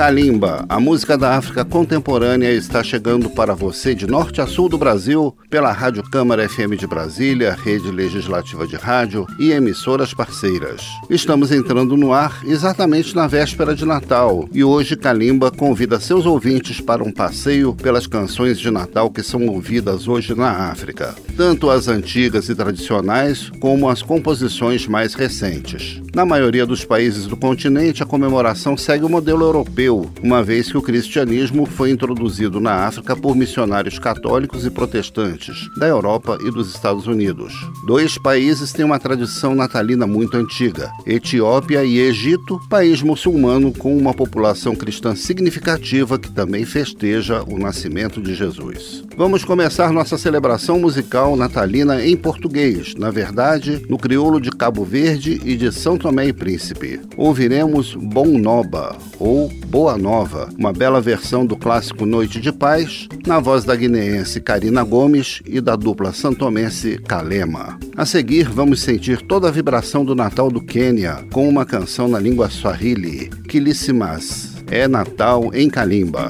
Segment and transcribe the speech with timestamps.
[0.00, 4.78] Kalimba, a música da África contemporânea está chegando para você de norte a sul do
[4.78, 10.80] Brasil pela Rádio Câmara FM de Brasília, rede legislativa de rádio e emissoras parceiras.
[11.10, 16.80] Estamos entrando no ar exatamente na véspera de Natal e hoje Kalimba convida seus ouvintes
[16.80, 21.88] para um passeio pelas canções de Natal que são ouvidas hoje na África, tanto as
[21.88, 26.00] antigas e tradicionais como as composições mais recentes.
[26.14, 29.89] Na maioria dos países do continente, a comemoração segue o modelo europeu,
[30.22, 35.86] uma vez que o cristianismo foi introduzido na África por missionários católicos e protestantes da
[35.86, 37.52] Europa e dos Estados Unidos.
[37.86, 44.14] Dois países têm uma tradição natalina muito antiga: Etiópia e Egito, país muçulmano com uma
[44.14, 49.02] população cristã significativa que também festeja o nascimento de Jesus.
[49.16, 55.40] Vamos começar nossa celebração musical natalina em português, na verdade, no crioulo de Cabo Verde
[55.44, 57.00] e de São Tomé e Príncipe.
[57.16, 63.40] Ouviremos Bom Noba ou Boa Nova, uma bela versão do clássico Noite de Paz, na
[63.40, 67.78] voz da guineense Karina Gomes e da dupla santomense Kalema.
[67.96, 72.18] A seguir, vamos sentir toda a vibração do Natal do Quênia com uma canção na
[72.18, 74.54] língua Swahili, Kilissimas.
[74.70, 76.28] É Natal em Kalimba.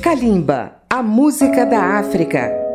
[0.00, 2.65] Kalimba, a música da África.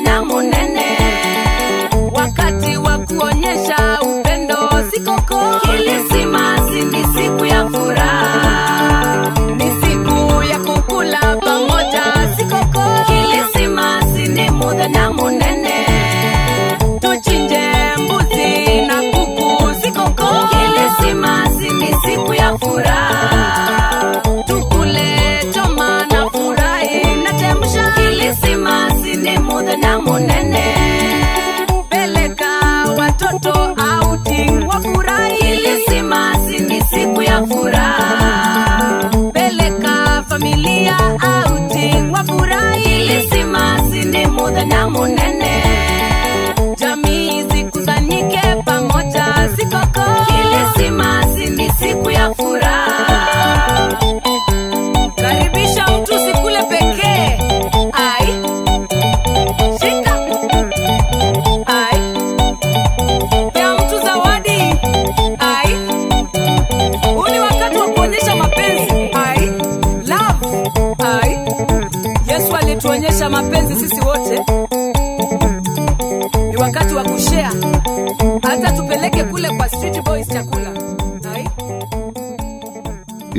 [0.00, 0.39] enamoré.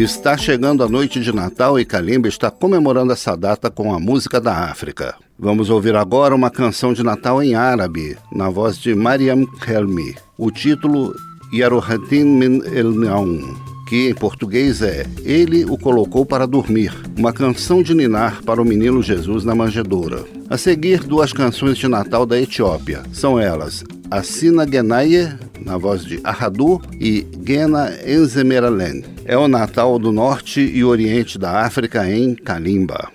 [0.02, 4.42] Está chegando a noite de Natal e Kalimba está comemorando essa data com a música
[4.42, 5.14] da África.
[5.38, 10.16] Vamos ouvir agora uma canção de Natal em árabe, na voz de Mariam Helmi.
[10.40, 11.14] O título
[11.54, 13.56] Yarohatin Min El Naum,
[13.88, 18.66] que em português é Ele o colocou para dormir, uma canção de ninar para o
[18.66, 20.26] menino Jesus na manjedoura.
[20.50, 23.04] A seguir, duas canções de Natal da Etiópia.
[23.14, 25.32] São elas Assina Genaye,
[25.64, 29.06] na voz de Ahadu, e Gena Enzemeralen.
[29.32, 33.10] É o Natal do Norte e Oriente da África em Kalimba.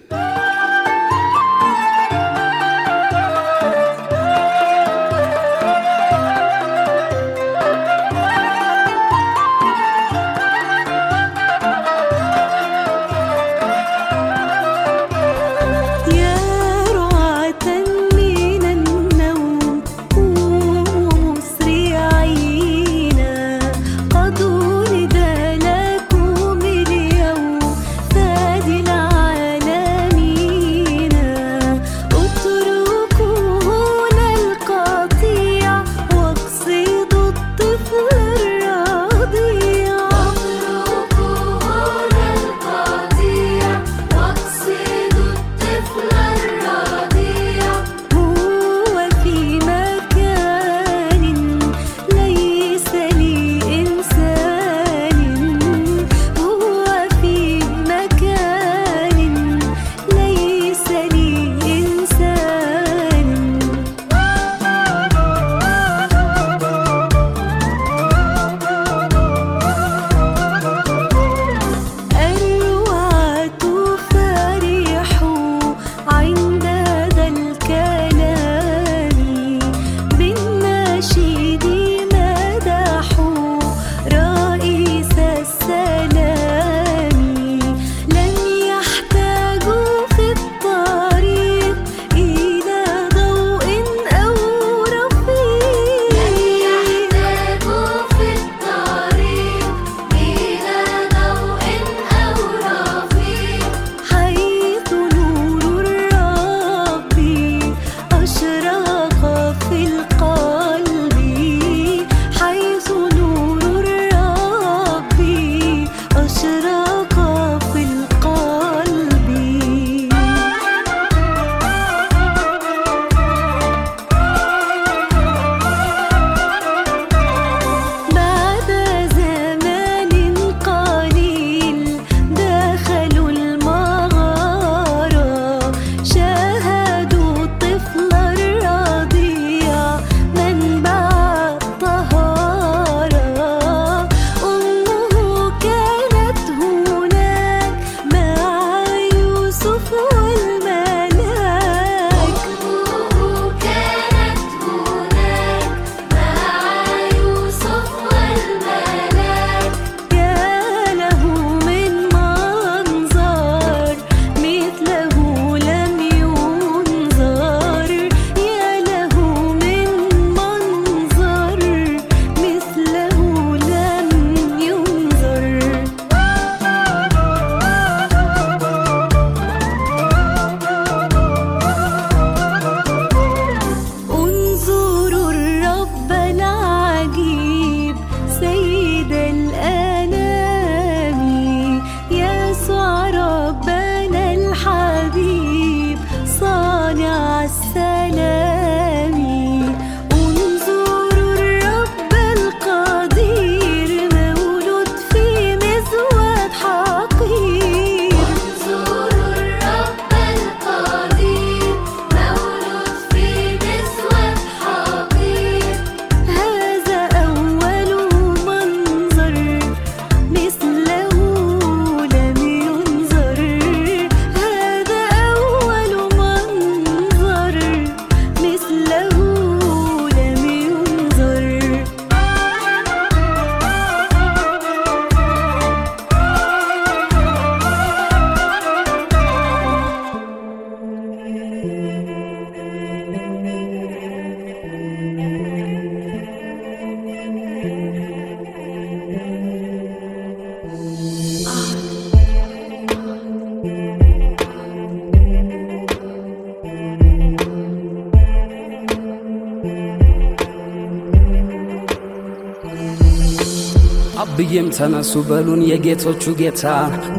[264.76, 266.64] ተነሱ በሉን የጌቶቹ ጌታ።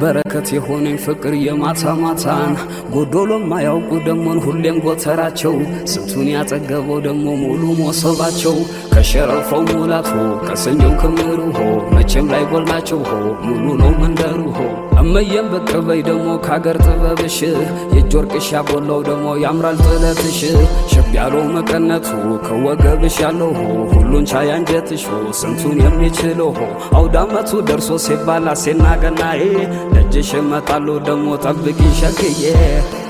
[0.02, 2.54] በረከት የሆነኝ ፍቅር የማታ ማታን።
[2.94, 5.56] ጎዶሎም ማያውቁ ደሞን ሁሌም ጎተራቸው።
[5.92, 8.56] ስንቱን ያጠገበው ደሞ ሙሉ ሞሰባቸው
[9.10, 11.60] ከሸረፈው ሙላት ሆ ከሰኞው ክምሩ ሆ
[11.94, 13.12] መቼም ላይ ጎልናቸው ሆ
[13.46, 14.66] ሙሉ ነው መንደሩ ሆ።
[15.02, 20.40] እመየም ብቅ በይ ደሞ ከአገር ጥበብሽ የእጅ ወርቅሽ ያጎላው ደሞ ያምራል ጥለትሽ።
[20.92, 22.10] ሽብ ያለው መቀነቱ
[22.46, 26.68] ከወገብሽ ያለው ሆ ሁሉን ቻይ አንጀትሽ ሆ ስንቱን የሚችለው ሆ።
[27.00, 29.42] አውዳመቱ ደርሶ ሲባል አሴና ገናዬ
[29.96, 32.44] ደጅሽ እመጣለሁ ደሞ ጠብቂ ሸክዬ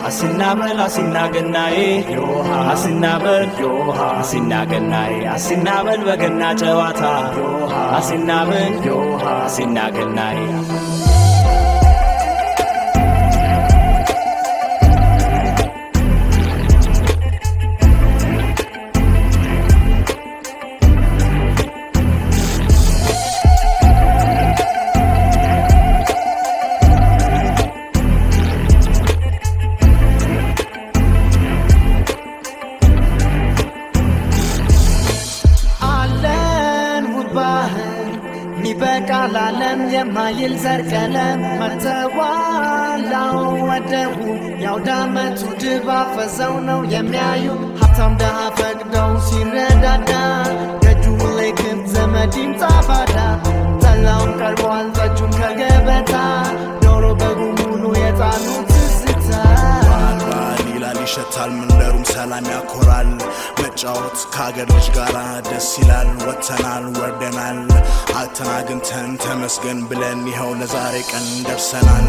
[0.08, 1.78] አስናበል አስናገናዬ
[2.14, 7.02] ዮሃ አስናበል ዮሃ አስናገናዬ አስናበል በገና ጨዋታ
[7.40, 10.38] ዮሃ አስናበል ዮሃ አስናገናዬ።
[40.68, 43.38] የማይል ዘር ቀለም መተዋላው
[43.70, 44.18] ወደቡ
[44.64, 47.46] የአውዳመቱ ድባብ ፈዘው ነው የሚያዩ
[47.80, 48.38] ሀብታም ደሃ
[63.88, 64.22] መጫወት
[64.70, 65.16] ልጅ ጋር
[65.48, 67.60] ደስ ይላል ወጥተናል ወርደናል።
[68.20, 72.08] አተን አግኝተን ተመስገን ብለን ይኸው ለዛሬ ቀን ደርሰናል።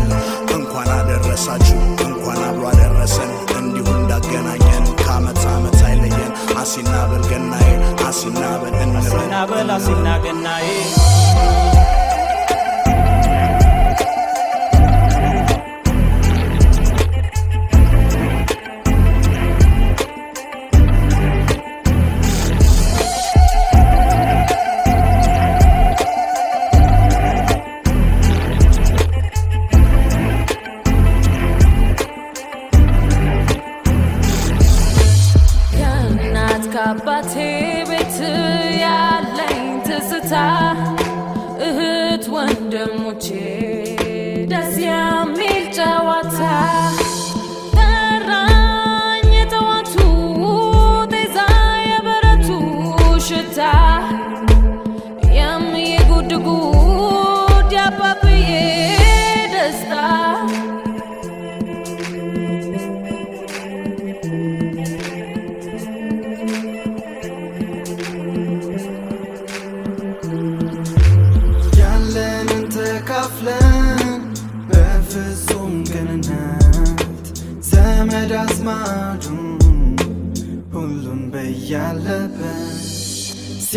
[0.57, 7.71] እንኳን አደረሳችሁ እንኳን አብሮ አደረሰን። እንዲሁ እንዳገናኘን ከአመት አመት አይለየን። አሲና በል ገናዬ
[8.09, 10.67] አሲና በል እንበል። አሲናበል አሲናገናዬ
[11.37, 11.98] ከእናት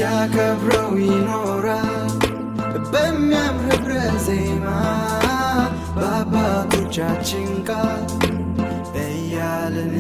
[0.02, 2.14] ሲያከብረው ይኖራል
[2.94, 3.92] በሚያምር ህብረ
[4.24, 4.68] ዜማ
[5.98, 8.08] በአባቶቻችን ቃል
[9.04, 9.94] እያልን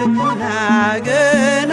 [0.00, 0.42] ልቡና
[1.06, 1.72] ግን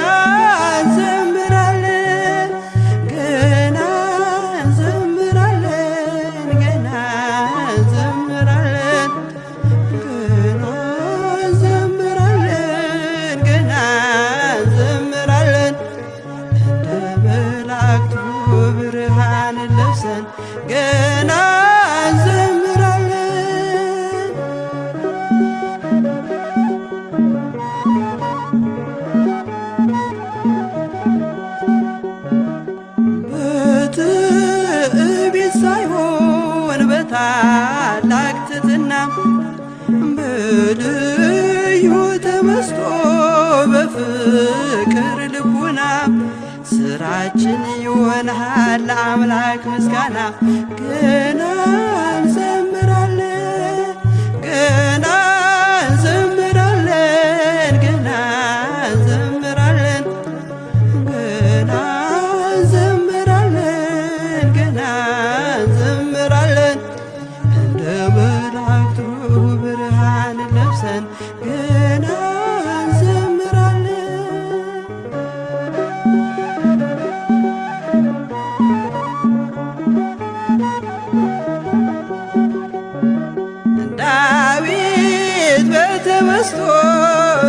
[86.44, 86.62] በተመስጦ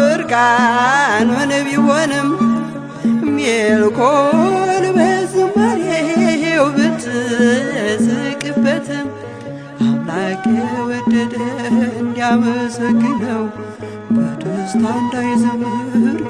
[0.09, 2.29] እርቃኑን ቢሆንም
[3.37, 8.29] ሜልኮል በዝማሬው ብትስቅበትም
[9.87, 10.45] አምላክ
[10.91, 11.35] ወደደ
[11.95, 13.43] እንዲያመሰግነው
[14.15, 15.75] በደስታ እንዳይዘምር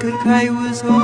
[0.01, 0.49] ከልካዩ
[0.81, 0.97] ሰው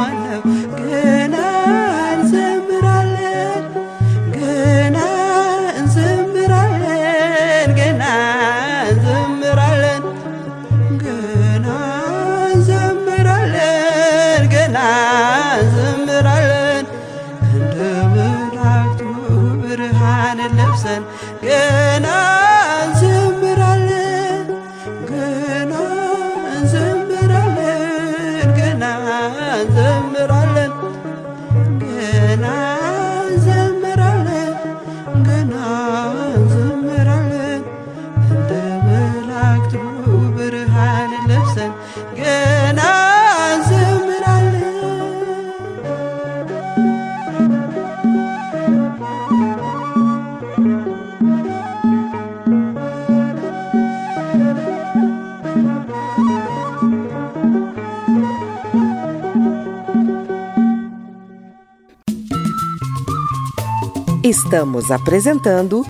[64.52, 65.86] Estamos apresentando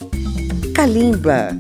[0.76, 1.58] Kalimba.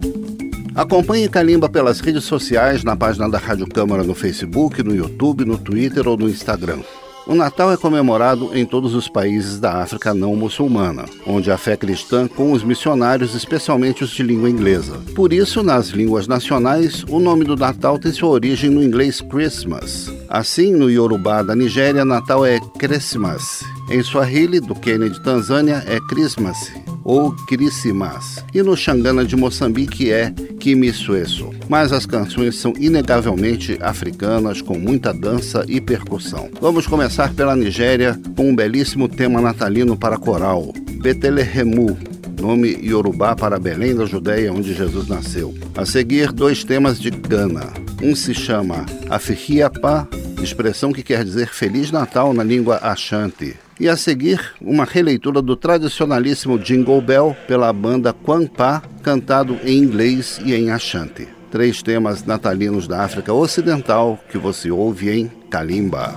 [0.75, 5.57] Acompanhe Calimba pelas redes sociais, na página da Rádio Câmara no Facebook, no YouTube, no
[5.57, 6.77] Twitter ou no Instagram.
[7.25, 11.75] O Natal é comemorado em todos os países da África não muçulmana, onde a fé
[11.75, 14.99] cristã com os missionários, especialmente os de língua inglesa.
[15.15, 20.13] Por isso, nas línguas nacionais, o nome do Natal tem sua origem no inglês Christmas.
[20.29, 23.63] Assim, no Yorubá da Nigéria, Natal é Christmas.
[23.89, 26.71] Em Swahili, do Quênia de Tanzânia, é Christmas.
[27.03, 31.49] Ou Crisimas, e no Xangana de Moçambique é Kimisueso.
[31.67, 36.49] Mas as canções são inegavelmente africanas, com muita dança e percussão.
[36.59, 41.97] Vamos começar pela Nigéria com um belíssimo tema natalino para coral, Betelehemu,
[42.39, 45.53] nome iorubá para Belém da Judéia, onde Jesus nasceu.
[45.75, 47.71] A seguir, dois temas de Gana.
[48.01, 50.07] Um se chama Afihiapa,
[50.41, 53.55] expressão que quer dizer Feliz Natal na língua Ashanti.
[53.81, 60.39] E a seguir, uma releitura do tradicionalíssimo Jingle Bell pela banda Kwampa, cantado em inglês
[60.45, 61.27] e em Ashanti.
[61.49, 66.13] Três temas natalinos da África Ocidental que você ouve em Kalimba.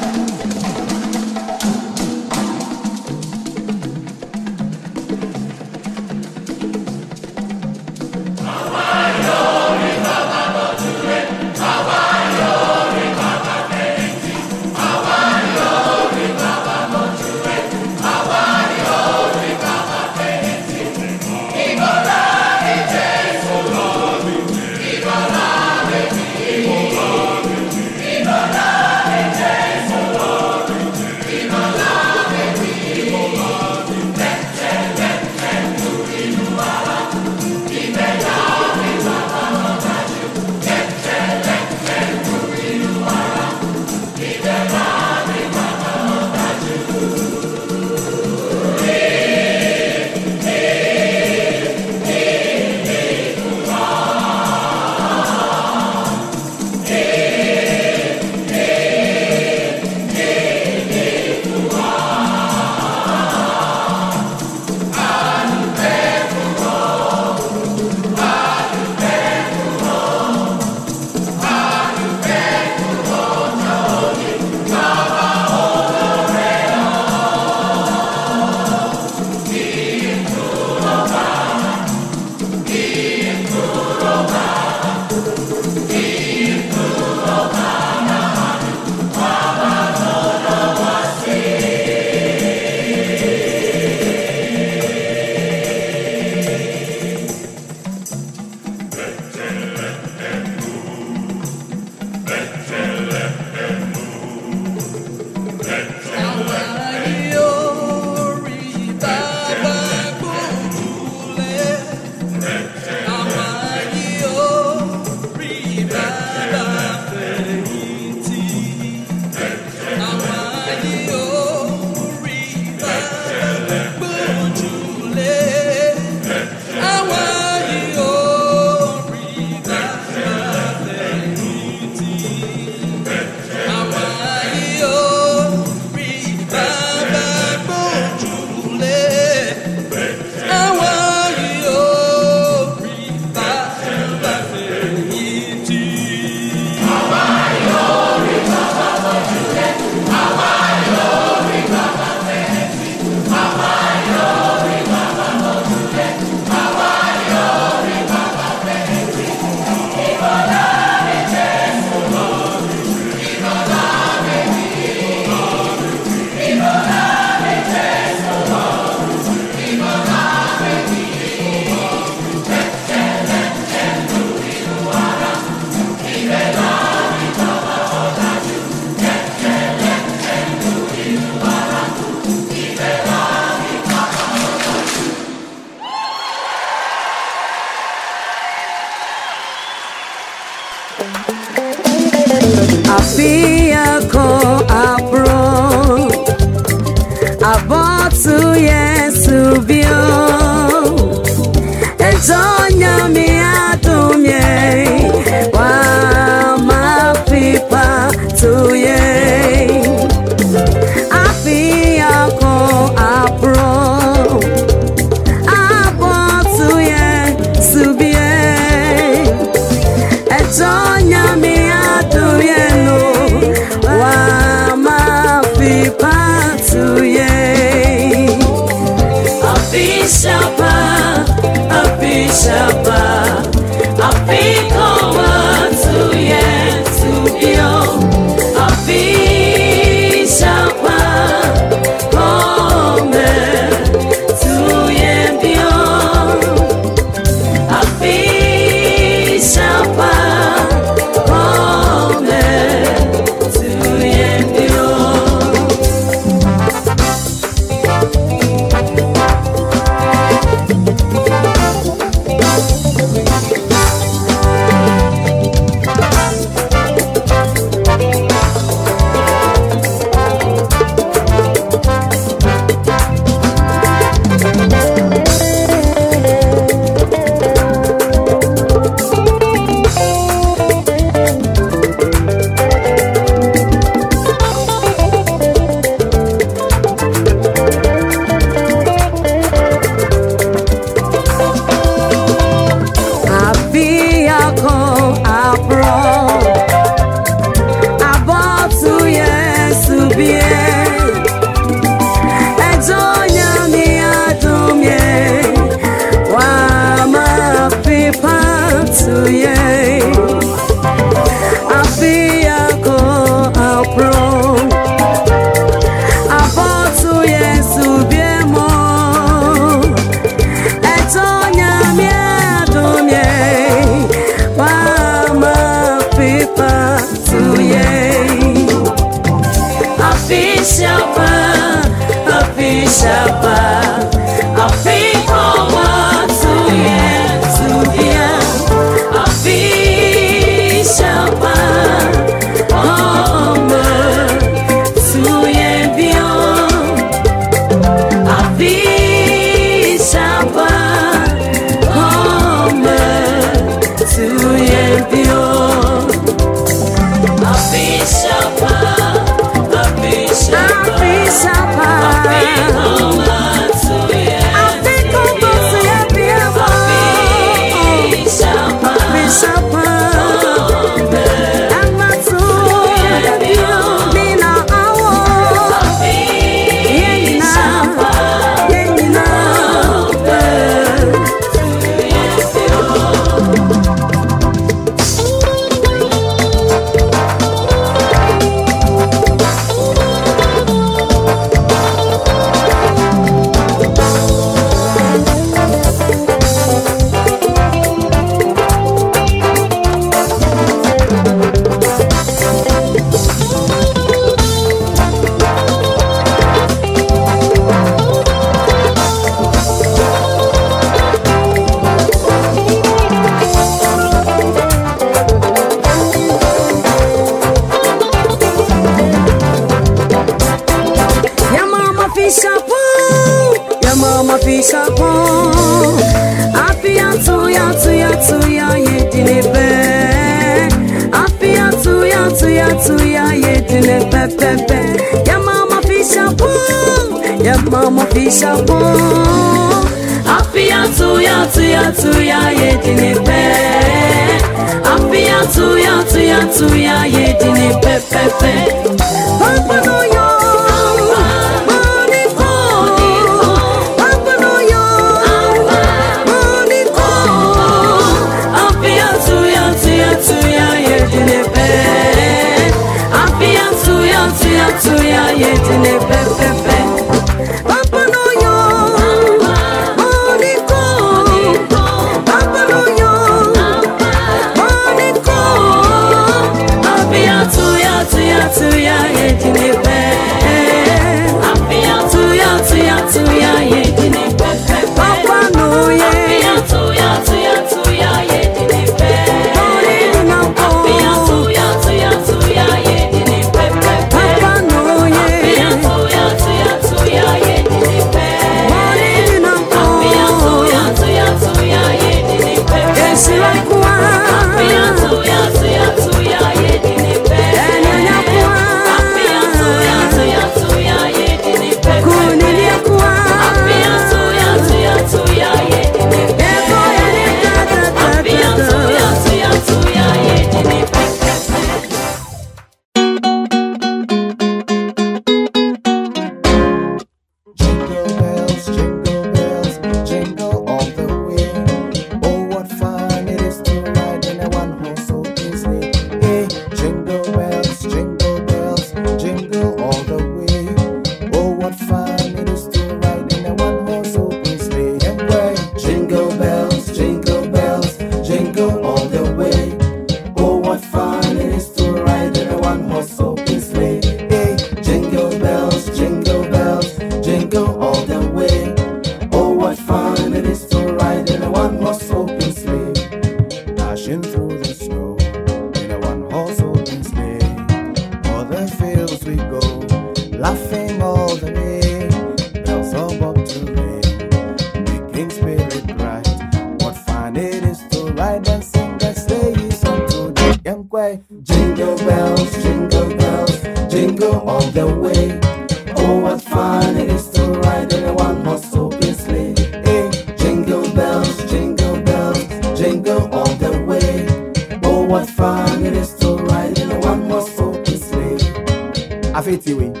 [599.41, 600.00] àfẹ́ tiwẹ̀.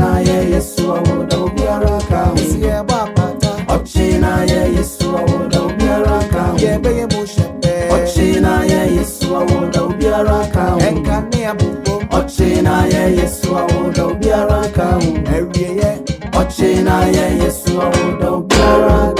[0.00, 2.36] na ye Yesu awoda obiara ka ho.
[2.36, 3.50] Si ye ba pata.
[3.74, 6.56] Ochi na ye Yesu awoda obiara ka ho.
[6.64, 10.78] Ye be ye mo shepe ochi na ye Yesu awoda obiara ka ho.
[10.88, 15.10] Enka ne abubo ochi na ye Yesu awoda obiara ka ho.
[15.36, 15.90] Ewie ye.
[16.40, 19.19] Ochi na ye Yesu awoda obiara ka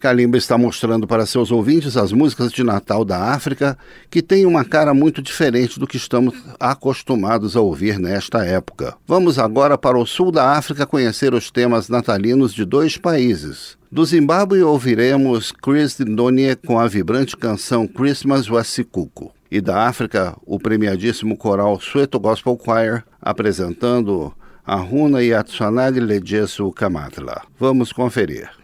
[0.00, 3.76] Kalimba está mostrando para seus ouvintes as músicas de Natal da África,
[4.08, 8.96] que têm uma cara muito diferente do que estamos acostumados a ouvir nesta época.
[9.06, 13.76] Vamos agora para o sul da África conhecer os temas natalinos de dois países.
[13.92, 19.30] Do Zimbábue ouviremos Chris Ndonie com a vibrante canção Christmas Wasikuku.
[19.50, 24.32] E da África, o premiadíssimo coral Soweto Gospel Choir apresentando
[24.64, 27.42] Aruna Atsanagi Lejesu Kamatla.
[27.58, 28.59] Vamos conferir.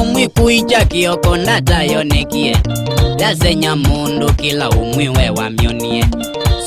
[0.00, 2.56] umwi kuicha kioko ndatayonekie
[3.18, 6.04] dasenya mundu kila umwi we wamyonie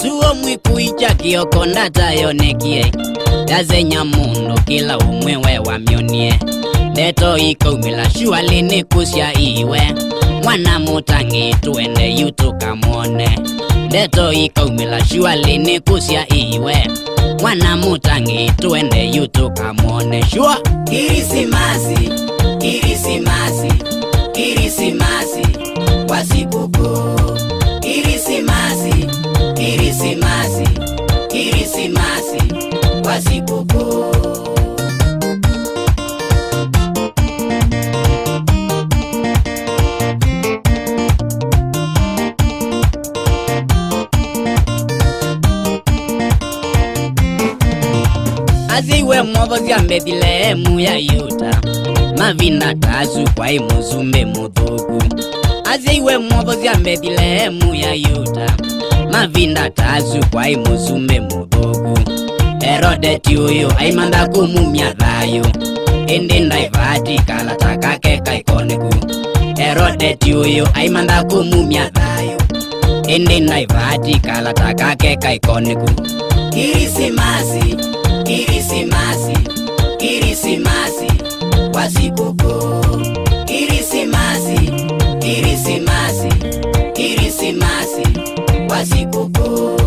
[0.01, 2.91] suo mwi kuicha kioko ndatayonekie
[3.47, 6.39] dasenya mundu kila umwi we wamyonie
[7.01, 9.81] ndeto ikaumila shualini kusya iwe?
[10.43, 13.39] Mwana mutangi tuende yutukamwone
[13.85, 16.87] ndeto ikaumila shualini kusya iwe?
[17.39, 20.57] Mwana mutangi tuende yutukamwone shua!
[20.89, 22.09] Kirisimasi
[22.59, 23.73] kirisimasi
[24.31, 25.41] kirisimasi
[26.07, 27.15] kwa sikukuu.
[27.79, 28.93] Kirisimasi
[29.53, 30.69] kirisimasi
[31.27, 32.41] kirisimasi
[33.03, 34.50] kwa sikukuu
[48.77, 51.61] aziwe mwovo zya mbebilehemu ya yuda
[52.17, 55.03] mavina tasu kwai muzumbe mudhugu
[55.73, 58.53] aziwe mwovo zya mbebilehemu ya yuda
[59.11, 61.99] mavinda tasu kwai muzumbe mudhugu
[62.61, 65.45] herodeti uyu aimanda kumumya dhayo
[66.07, 68.89] indi ndaivati kala takake kaikoniku.
[69.57, 72.37] Herodeti uyu aimanda kumumya dhayo
[73.15, 75.89] indi ndaivati kala takake kaikoniku.
[76.49, 77.75] Kirisimasi
[78.23, 79.33] Kirisimasi,
[79.97, 81.07] Kirisimasi,
[81.71, 83.01] kwa sikukuu.
[83.45, 84.71] Kirisimasi,
[85.19, 86.29] Kirisimasi,
[86.93, 88.03] Kirisimasi,
[88.67, 89.77] kwa sikukuu.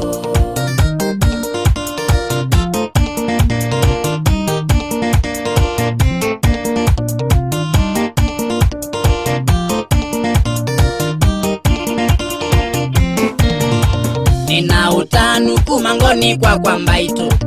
[14.48, 17.43] Nina utanuku mangoni kwa kwamba ituku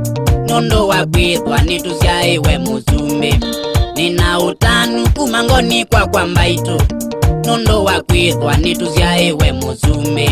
[0.50, 3.36] nondo wakwithwa nitusyaiwe musumbi
[3.96, 6.82] nina utanu kumangoni kwa kwambaito
[7.46, 10.30] nondo wakwithwa nitusyaiwe musumbi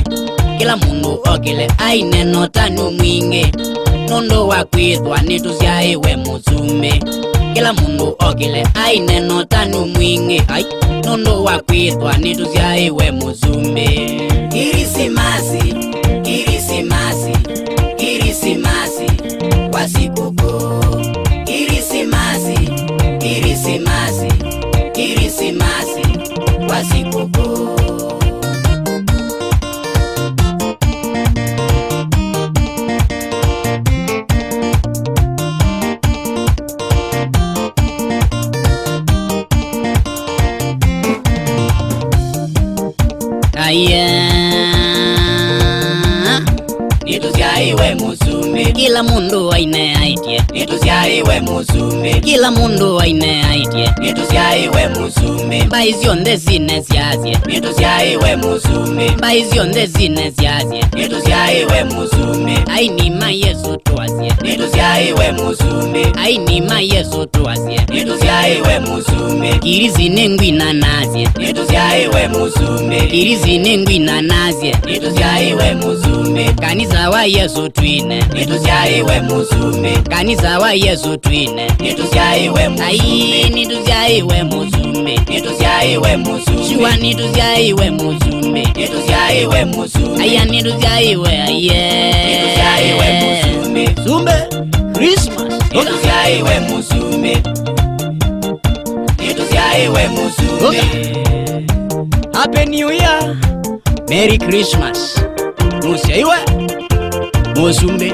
[0.57, 3.45] kila mundu okile aine notanu mwingi
[4.09, 6.93] nondo wakwithwa nitusyaiwe musumbi
[7.53, 10.65] kila mundu okile aine notanu mwingi ai
[11.05, 13.89] nondo wakwithwa nitusyaiwe musumbi
[14.51, 15.75] kirisimasi
[16.23, 17.31] kirisimasi
[17.97, 18.84] kirisimasi
[21.45, 22.57] kirisimasi
[23.19, 24.27] kirisimasi
[24.93, 26.01] kirisimasi
[26.67, 27.75] kwa sikukuu.
[43.65, 44.07] Aya
[47.05, 47.95] nitusyaiwe
[48.55, 56.37] musumbi kila mundu aine aitie nitusyaiwe musumbi kila mundu aine aitie nitusyaiwe musumbi mbai sionthe
[56.37, 66.05] sine syasye nitusyaiwe musumbi mbai sionthe sine syasye nitusyaiwe aini ainima yesu twasye nitusyaiwe aini
[66.23, 76.43] ainima yesu twasye nitusyaiwe musumbi kirisi ngwina nasye nitusyaiwe musumbi kirisi ngwina nasye nitusyaiwe musumbi
[76.61, 81.67] kanisa wa yesu twine nitusyaiwe muzume kanisa wa yesu twine.
[81.79, 92.13] Nitusyaiwe muzume nitusyaiwe muzume nitusyaiwe muzume shiwa nitusyaiwe muzume nitusyaiwe muzume aya nitusyaiwe aye.
[92.27, 94.31] Nitusyaiwe muzume sumbe
[94.93, 95.53] christmas.
[95.73, 97.37] Nitusyaiwe muzume
[99.19, 100.83] nitusyaiwe muzume
[102.33, 103.35] happy new year.
[104.09, 105.21] Merry christmas.
[105.83, 106.35] Musyaiwe
[107.55, 108.13] musumbi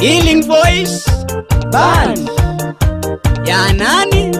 [0.00, 1.04] healing voice.
[1.72, 2.28] Band.
[3.46, 4.32] Ya nani?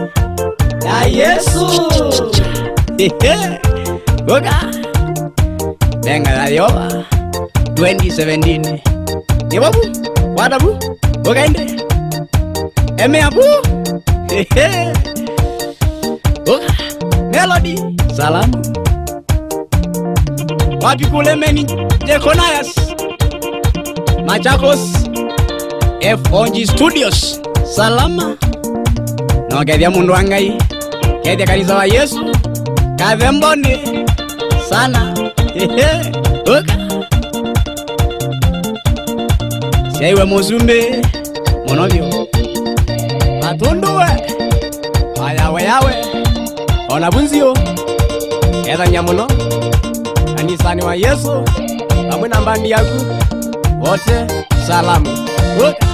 [0.85, 1.65] Ya yesu.
[4.25, 4.71] Goga
[6.03, 6.87] benga la yoba
[7.73, 8.79] 2017
[9.49, 9.79] nibabu
[10.37, 10.77] wadabu
[11.21, 11.83] gogaende
[12.97, 13.41] emeabu
[16.45, 16.73] goga
[17.31, 17.75] melody.
[18.17, 18.57] Salamu.
[20.81, 21.65] Wapi kule meni.
[22.05, 22.75] Jekonayas
[24.25, 24.79] machakos
[26.29, 27.39] fong studios.
[27.75, 28.37] Salama.
[29.49, 30.57] Nokethia mundu wa ngai.
[31.23, 32.19] Kethia kanisa wa yesu.
[32.97, 33.77] Kathe mboni.
[34.69, 35.13] Sana.
[36.45, 36.75] Uka
[39.97, 40.83] syaiwe musumbi
[41.67, 42.05] muno vyu
[43.43, 44.05] matunduwe
[45.21, 45.93] wayawe yawe.
[46.89, 47.53] Ona bunzio.
[48.67, 49.27] Ethania muno.
[50.35, 51.43] Kanisani wa yesu.
[52.09, 53.05] Pamwe na mbandi yaku
[53.85, 54.15] wote
[54.67, 55.09] salamu
[55.59, 55.85] uka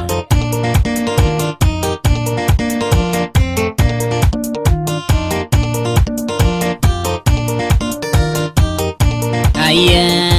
[9.66, 10.32] aya.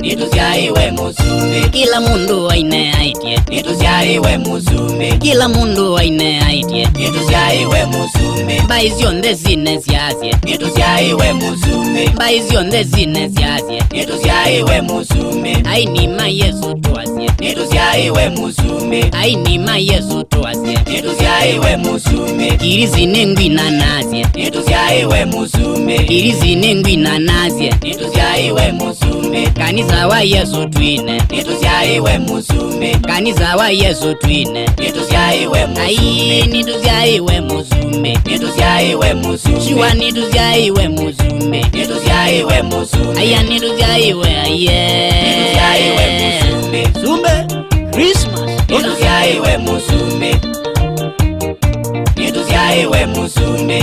[0.00, 3.38] Nitusyaiwe musumbi kila mundu aine aitie.
[3.48, 6.88] Nitusyaiwe musumbi kila mundu aine aitie.
[6.96, 16.74] Nitusyaiwe musumbi muzume mbaizionde zine zyaze nitusyaiwe muzume mbaizionde zine zyaze nitusyaiwe muzume ainima yesu
[16.74, 20.37] twasye nitusyaiwe muzume ainima yesu twasye
[20.76, 22.58] netuzyayiwe musume.
[22.62, 25.94] Iri zine ngwinanazye netuzyayiwe musume.
[25.96, 29.46] Iri zine ngwinanazye netuzyayiwe musume.
[29.46, 31.22] Kanizawa yeso twine.
[31.30, 32.94] Netuzyayiwe musume.
[33.06, 34.68] Kanizawa yeso twine.
[34.78, 36.46] Netuzyayiwe musume.
[36.46, 38.18] Netuzyayiwe musume.
[38.26, 39.60] Netuzyayiwe musume.
[39.66, 41.64] Chiwa netuzyayiwe musume.
[41.72, 43.20] Netuzyayiwe musume.
[43.20, 45.12] Aya netuzyayiwe aye.
[45.22, 46.88] Netuzyayiwe musume.
[47.04, 47.30] Sumbe
[47.92, 48.50] christmas.
[48.68, 50.34] Netuzyayiwe musume
[52.68, 53.78] aiwe musumbe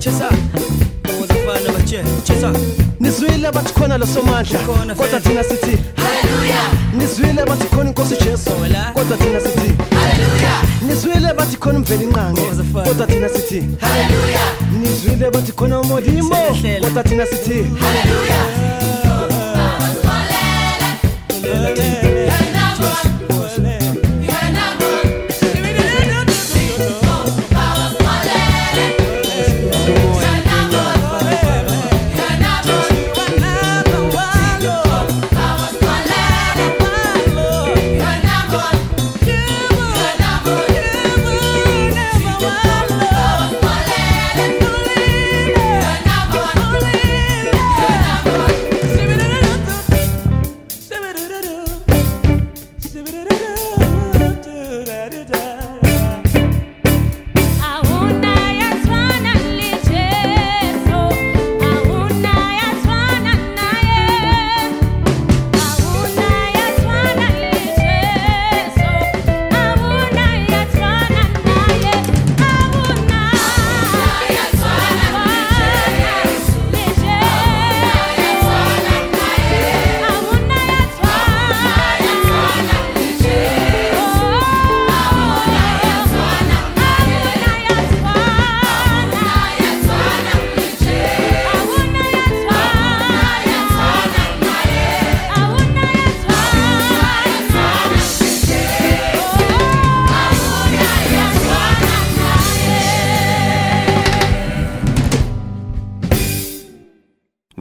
[0.00, 0.28] chesa.
[1.08, 2.52] Owozafana bache chesa.
[3.00, 4.58] Nizwile abathikona losomandla
[4.96, 5.78] kodwa thina sithi
[6.96, 8.50] nizwile abathikhona inkosi ujesu
[8.94, 9.74] kodwa thina sithi
[10.86, 12.40] nizwile abathikhona imvela inqange
[12.84, 13.64] kodwa thina sithi
[14.80, 16.36] nizwile abathikhona umolimo
[16.80, 18.19] kodwa thina sithi Hallelujah.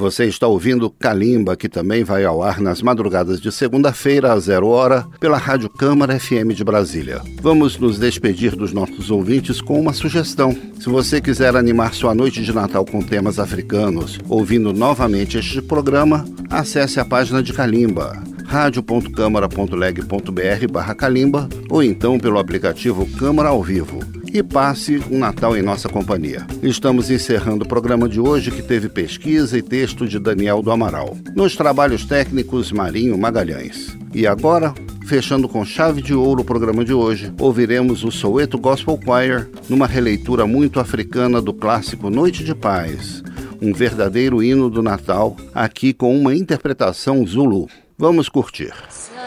[0.10, 4.68] Você está ouvindo Kalimba, que também vai ao ar nas madrugadas de segunda-feira, às zero
[4.68, 7.22] hora, pela Rádio Câmara FM de Brasília.
[7.40, 10.58] Vamos nos despedir dos nossos ouvintes com uma sugestão.
[10.80, 16.26] Se você quiser animar sua noite de Natal com temas africanos, ouvindo novamente este programa,
[16.50, 24.00] acesse a página de Kalimba radio.câmara.leg.br barra Calimba ou então pelo aplicativo Câmara ao Vivo
[24.34, 26.46] e passe um Natal em nossa companhia.
[26.62, 31.18] Estamos encerrando o programa de hoje que teve pesquisa e texto de Daniel do Amaral.
[31.36, 33.98] Nos trabalhos técnicos, Marinho Magalhães.
[34.14, 34.74] E agora,
[35.06, 39.88] fechando com chave de ouro o programa de hoje, ouviremos o Soweto Gospel Choir numa
[39.88, 43.24] releitura muito africana do clássico Noite de Paz,
[43.62, 47.68] um verdadeiro hino do Natal, aqui com uma interpretação Zulu.
[47.98, 48.74] Vamos curtir.
[48.90, 49.19] Silent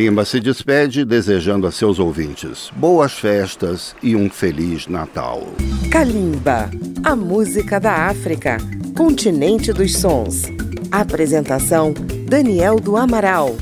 [0.00, 5.46] Kalimba se despede desejando a seus ouvintes boas festas e um feliz Natal.
[5.90, 6.70] Kalimba,
[7.04, 8.56] a música da África,
[8.96, 10.44] continente dos sons.
[10.90, 11.92] Apresentação:
[12.26, 13.54] Daniel do Amaral.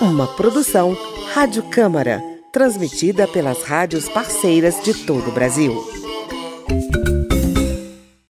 [0.00, 0.96] Uma produção
[1.34, 2.22] Rádio Câmara,
[2.52, 5.74] transmitida pelas rádios parceiras de todo o Brasil.